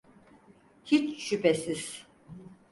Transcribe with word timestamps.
Hiç 0.85 1.23
şüphesiz. 1.27 2.05